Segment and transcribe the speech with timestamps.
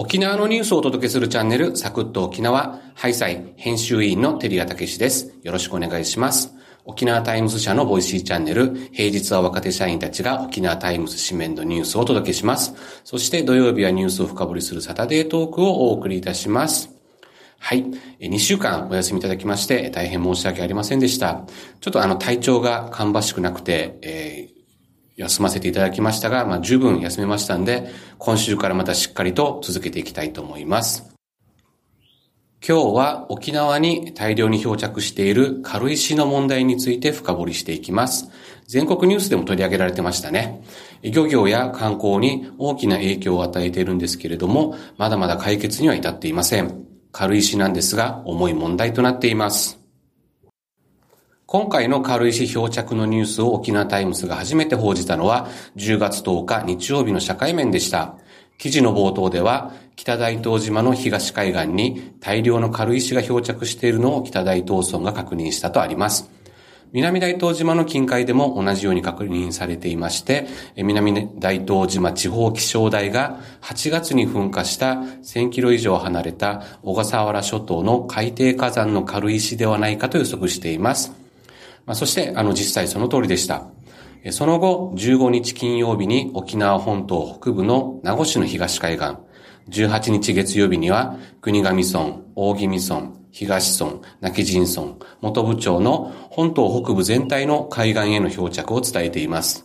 [0.00, 5.34] 沖縄のニュースをお届けするチャンネル、サクッと沖縄、ハイサイ編集委員のテリアたけしです。
[5.42, 6.54] よろしくお願いします。
[6.84, 12.74] 沖縄タイムズ社のボイシーチャンネル、平日は若手社員たちが沖縄タイムズ紙面のニュースをお届けします。
[13.02, 16.90] そして土曜日はニュースを深掘りするサタデートークをお送りいたします。
[17.58, 17.84] はい。
[18.20, 21.42] 2週間お休みいただきまして大変申し訳ありませんでした。
[21.80, 24.57] ちょっとあの体調が芳しくなくて、えー
[25.18, 31.18] 休ませていただきましたが、まあ、十分休めましたんで、今週からまたしっかりと続けていきたいと思います。
[32.66, 38.30] 今日は沖縄に大量に漂着している軽石の問題について深掘りしていきます。
[38.66, 40.62] 全国ニュースでも取り上げられてましたね。
[41.02, 46.84] 漁業や観光に大きな影響を与えているんですけれども、まだまだ解決には至っていません。
[47.10, 49.87] 軽石なんですが、重い問題となっています。
[51.50, 58.16] 今回の軽石漂着のニュースを沖縄タイムズが初めて報じたのは10月10日日曜日の社会面でした。
[58.58, 66.30] 記事の冒頭では北大東島の東海岸に大量の軽石が漂着しているのを北大東村が確認したとあります。
[66.92, 81.27] 南大東島の近海でも同じように確認されていまして、南大東島地方気象台が8月に噴火した1000キロ以上離れた小笠原諸島の海底火山の軽石ではないかと予測しています。
[81.88, 83.66] まあ、そして、あの、実際その通りでした。
[84.30, 89.16] その後、15日金曜日に沖縄本島北部の名護市の東海岸、
[89.70, 99.64] 18日月曜日には国頭村、大宜味村、東村、泣き人村、元部町の本島北部全体の海岸への漂着を伝えています。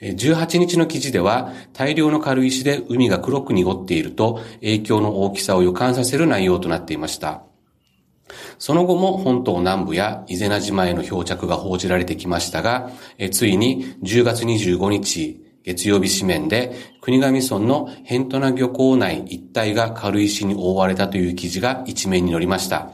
[0.00, 7.47] 18日の記事では大量の軽石で海が黒く濁っていると影響の大きさを予感させる内容となっていました。
[8.58, 12.90] その後も本島南部や伊是名島への漂着が報じられてきましたが、
[13.30, 22.92] ついに10月25日、月曜日紙面で国頭村のヘントナ漁港内一帯が軽石に覆われたという記事が一面に載りました。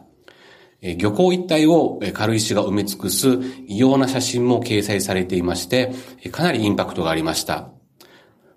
[0.99, 5.95] 漁港一帯を軽石が埋め尽くす異様な写真も掲載されていまして、
[6.31, 7.71] かなりインパクトがありました。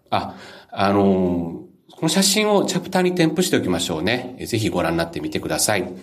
[0.09, 0.35] あ、
[0.71, 1.61] あの、
[1.91, 4.35] この写真をチャプターに添付しておきましょうね。
[4.45, 5.93] ぜひご覧になってみてください。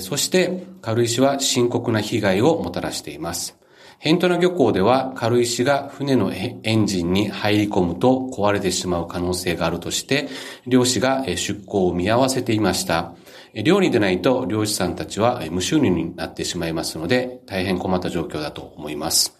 [0.00, 3.58] そして軽石は深刻な被害をもたらしています。
[4.00, 10.28] ヘントナ漁港では軽石が船のエンジンに入り込むと壊れてしまう可能性があるとして、
[10.68, 13.14] 漁師が出港を見合わせていました。
[13.54, 19.36] 漁に出ないと漁師さんたちは無収入になってしまいますので、大変困った状況だと思います。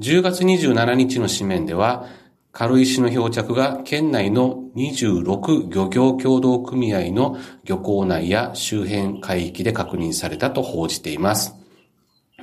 [0.00, 2.06] 10月27日の紙面では、
[2.52, 11.54] 軽石の漂着が県内の26漁業協同組合の漁港内や周辺海域で確認されたと報じています。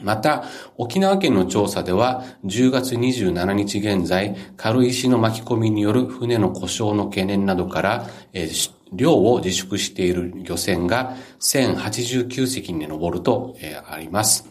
[0.02, 0.46] また、
[0.78, 13.56] 沖縄県の調査では、10月27日現在、軽石の巻き込みによる船の故障の懸念などから、えー、漁を自粛している漁船が1089隻に上ると、
[13.90, 14.48] あります。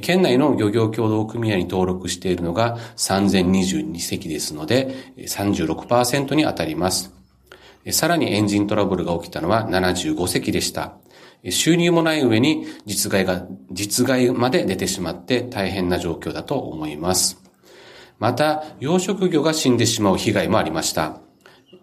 [0.00, 7.12] 県内の漁業協同組合に登録しているのが3022隻ですので、36%に当たります。
[7.90, 10.92] さらにエンジントラブルが起きたのは75隻でした。
[11.48, 17.42] 収入もない上に実害が、実害まで出てしまって大変な状況だと思います。
[18.18, 21.29] また、養殖魚が死んでしまう被害もありました。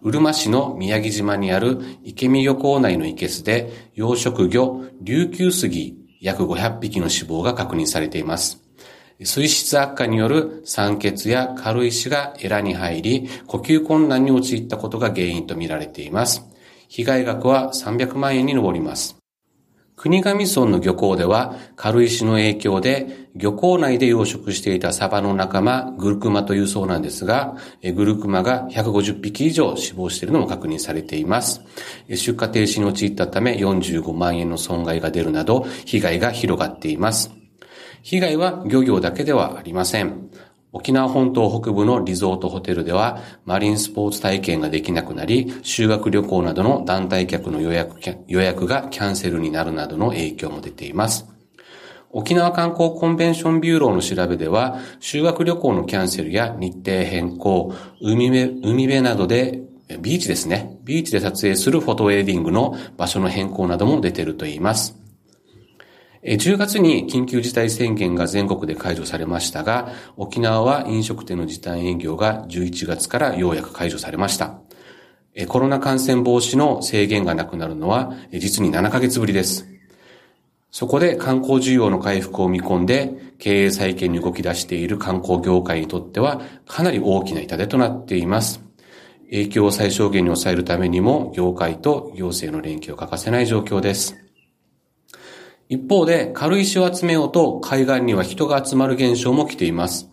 [0.01, 8.61] うるま市の宮城島にある池見漁港内の池巣で養殖魚琉球杉約500匹の死亡が確認されています。
[9.19, 16.43] 水質悪化による酸欠や軽石がエラに入り、呼吸困難に陥ったことが原因とみられています。
[16.87, 19.16] 被害額は300万円に上ります。
[19.97, 27.57] 国頭村の漁港では軽石の影響で漁港内で養殖していたサバの仲間グルクマというそうなんですが、
[27.95, 31.61] グルクマが150匹以上死亡しているのも確認されています。
[32.09, 37.31] 出荷停止に陥ったため45万円の損害が出るなど被害が広がっています。
[38.03, 40.29] 被害は漁業だけではありません。
[40.73, 47.97] 沖縄本島北部のリゾートホテルでは、マリンスポーツ体験ができなくなり、修学旅行などの団体客の予約
[48.27, 51.25] 予約がキャンセルになるなどの影響も出ています。
[52.11, 59.61] 沖縄観光コンベンションビューローの調べでは、修学旅行のキャンセルや日程変更、海辺海辺などで
[60.01, 60.77] ビーチですね。
[60.83, 65.06] ビーチで撮影するフォトウェディングの場所の変更なども出ているといいます。
[66.23, 74.59] 10月に緊急事態宣言が全国で解除されましたが、沖縄は飲食店の時短営業が11月からようやく解除されました。
[75.47, 79.67] コロナ感染防止の制限がなくなるのは実に7ヶ月ぶりです。
[80.71, 88.67] そこで観光需要の回復を見込んで経営再建に動き出している観光業界にとってはかなり大きな痛手となっています。
[89.29, 94.26] 影響を最小限に抑えるためにも、業界と行政の連携を欠かせない状況です。
[95.69, 100.09] 一方で、軽石を集めようと海岸には人が集まる現象も来ています。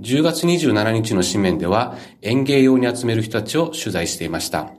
[0.00, 4.72] 10月27日の紙面では園芸用に集める人たちを取材していました。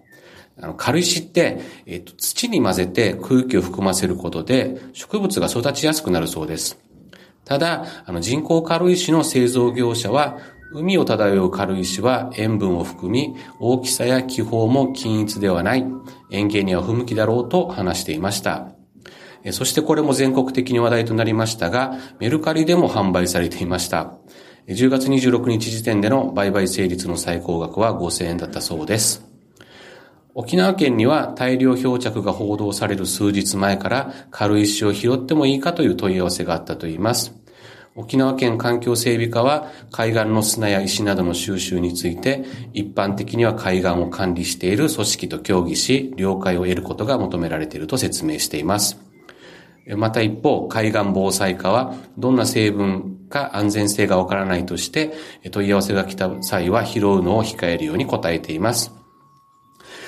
[0.60, 6.80] あの軽石って、えっと、土に混ぜて空気を含ませることで植物が育ちやすくなるそうです。
[7.44, 10.38] ただ、あの人工軽石の製造業者は
[10.74, 15.86] 海を漂う軽石は塩分を含み、大きさや気泡も均一ではない、
[16.32, 18.76] 園芸には不向きだろうと話していました。
[19.52, 24.18] そしてこれも全国的に話題となりましたが、メルカリでも販売されていました。
[24.68, 29.24] 10月26日時点での売買成立の最高額は5000円だったそうです。
[30.34, 37.34] 沖縄県には大量漂着が報道される数日前から軽石を拾ってもいいかという問い合わせがあったといいます。
[37.96, 42.44] 沖縄県環境整備課は海岸の砂や石などの収集について
[42.74, 49.05] 一般的には海岸を管理している組織と協議し了解を得ることが求められていると説明しています。
[49.96, 55.14] また一方、海岸防災課は、どんな成分か安全性がわからないとして、
[55.52, 58.92] 問い合わせが来た際は拾うのを控えるように答えています。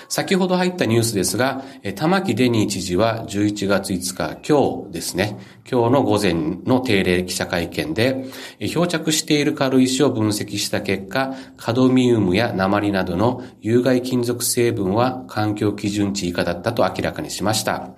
[0.10, 1.64] 先ほど入ったニュースですが、
[1.96, 5.38] 玉城デニー知事は11月5日、今日ですね、
[5.70, 6.34] 今日の午前
[6.66, 8.26] の定例記者会見で、
[8.60, 17.90] 漂着している軽石を分析した結果、カドミウムや鉛などの有害金属成分は環境基準値以下だったと明らかにしました。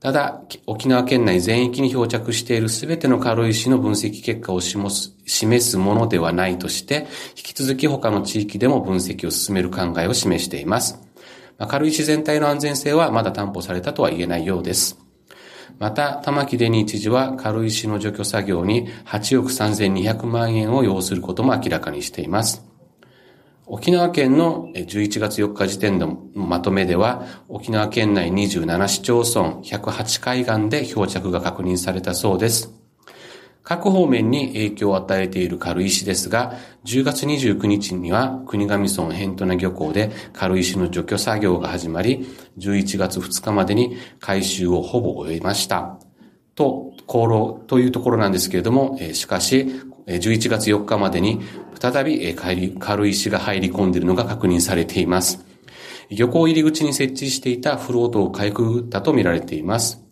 [0.00, 11.00] ただ、沖縄県内全域に漂着しているすべての軽石の分析結果を示すものではないとして、引き続き他の地域でも分析を進める考えを示しています。
[11.58, 14.98] 軽石全体の安全性はまだ担保されたとは言えないようです。
[15.78, 22.65] また、玉城デニー知事は軽石の除去作業に8億3200万円を要することも明らかにしています。
[23.68, 32.72] 沖縄県の11月4日時点のまとめでは、沖縄県内27市町村108海岸で漂着が確認されたそうです。
[33.64, 36.54] 各方面に影響を与えている軽石ですが、
[36.84, 42.24] 10月29日には国頭村ヘントナ漁港で軽石の除去作業が始まり、
[42.58, 45.98] 11月2日までに回収をほぼ終えました。
[46.54, 46.92] と、
[47.66, 49.66] というところなんですけれども、しかし、
[50.06, 51.42] 11月4日までに
[51.80, 52.34] 再び
[52.78, 55.44] 軽石が入り込んでいるのが確認されています。
[56.10, 60.02] 漁港入り口に設置していたフロートをかいくぐったとみられています。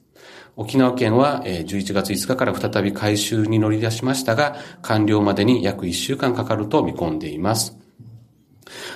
[0.56, 7.76] 沖縄県は11月5日から再び回収に乗り出しましたが、完了までに約1週間かかると見込んでいます。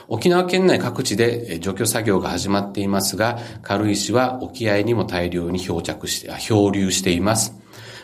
[0.08, 7.54] 沖縄県内各地で除去作業が始まっていますが、軽石は沖合にも大量に漂着して、漂流しています。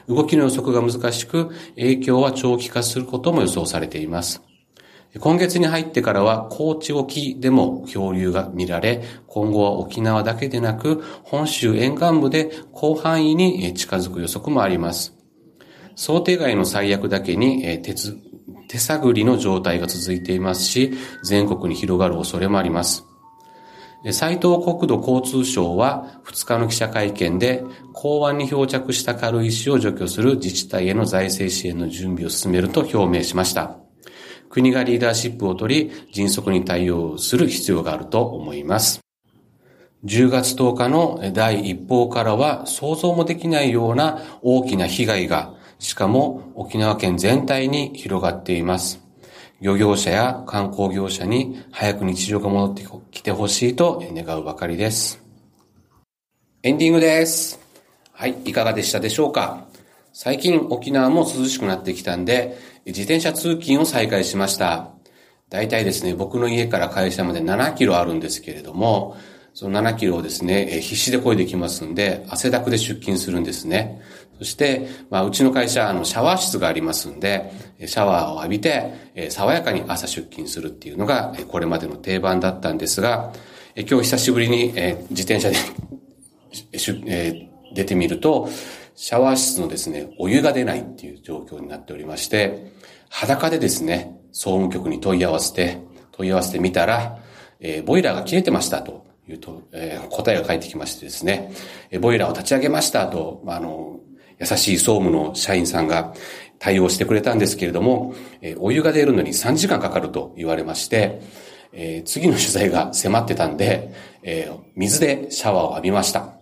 [0.08, 4.42] 動きの予測が難しく、影響は長期化することも予想されています。
[5.20, 15.14] 今月に入ってからは高知沖でも漂流が見られ、今後は沖縄だけでなく、本州沿岸部で広範囲に近づく予測もあります。
[15.94, 17.64] 想定外の最悪だけに
[18.68, 23.04] 手探りの状態が続いていますし、全国に広がる恐れもあります。
[24.12, 27.64] 斉藤国土交通省は2日の記者会見で、
[27.94, 33.78] 港湾に漂着した軽石を除去する自治体への財政支援の準備を進めると表明しました。
[34.50, 39.00] 国がリーダーシップを取り、迅速に対応する必要があると思います。
[40.04, 49.03] 10月10日の第一報からは想像もできないような大きな被害が、しかも沖縄県全体に広がっています。
[49.60, 55.22] 漁業者や観光業者に早く日常が戻ってきてほしいと願うばかりです。
[56.62, 57.60] エンディングです。
[58.12, 59.66] はい、いかがでしたでしょうか？
[60.12, 64.90] 最近沖縄も涼しくなってきたんで、自転車通勤を再開しました。
[65.50, 69.16] 大体ですね、僕の家から会社まで7キロあるんですけれども、
[69.54, 74.02] その7キロをですね、必死で漕いできますんで、汗だくで出勤するんですね。
[74.38, 77.52] そして、まあ、うちの会社、あの、シャワー室がありますんで、
[77.86, 83.32] シャワーを浴びて、爽やかに朝出勤するっていうのが、これまでの定番だったんですが、
[83.76, 85.56] 今日久しぶりに、え自転車で
[87.06, 88.48] え出てみると、
[88.96, 92.72] シャワー室のですね、お湯が出ないっていう状況になっておりまして、
[93.08, 95.78] 裸でですね、総務局に問い合わせて、
[96.10, 97.18] 問い合わせてみたら、
[97.60, 101.52] え、ボイラーが切れてましたというと、えー、答えが返ってきましてですね、
[101.90, 104.00] えー、ボイラーを立ち上げましたと、あの、
[104.38, 106.12] 優しい総務の社員さんが
[106.58, 111.20] 対応してくれたんですけれども、えー、お湯が出るのに3時間かかると言われまして、
[111.72, 116.34] えー、次の取材が迫ってたんで、えー、水でシャワーを浴びました。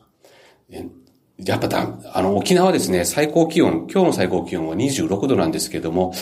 [1.38, 6.14] やっぱだ、あの、沖縄ですね、最高気温、今日の最高気温は26度なんですけれども、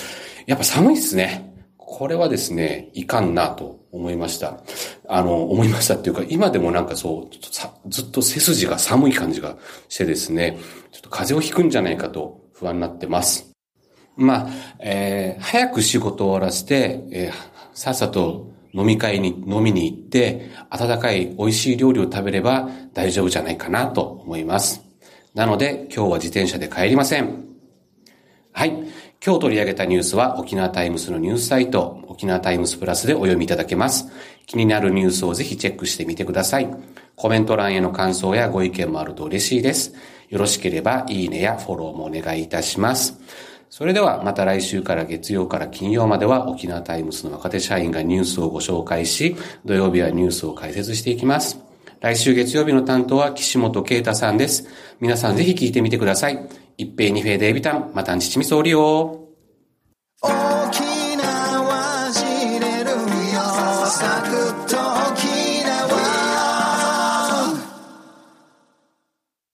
[0.46, 1.52] やっぱ寒いっすね。
[1.76, 4.60] これはですね、いかんなと思いました。
[5.08, 9.56] あの、思いましたっていうか、今でもなんかそう、ずっと背筋が寒い感じが
[9.88, 10.58] してですね、
[10.92, 13.50] ちょっと風邪をひくんじゃないかと不安になってます。
[14.16, 17.34] まあ、えー、早く仕事を終わらせて、えー、
[17.74, 24.82] さっさと飲み会に、飲みに行って、温かい美味しい料理を食べれば大丈夫じゃないかなと思います。
[25.34, 27.44] なので、今日は自転車で帰りません。
[28.52, 28.70] はい。
[29.24, 34.12] 今日取り上げたニュースは沖縄タイムスのニュースサイト、沖縄タイムスプラスでお読みいただけます。
[34.44, 36.68] 気になるニュースをぜひチェックしてみてください。
[37.16, 39.94] コメント欄への感想やご意見もあると嬉しいです。
[40.28, 43.18] よろしければ、いいねやフォローもお願いいたします。
[43.70, 49.34] それではまた来週から月曜から金曜までは沖縄タイムスの若手社員がニュースをご紹介し、
[49.64, 51.58] 土曜日はニュースを解説していきます。
[52.00, 54.68] 来週月曜日の担当は岸本啓太さんです。
[55.00, 56.46] 皆さんぜひ聞いてみてください。
[56.76, 59.28] 一平二平デイビタン、またんちちみそうりよ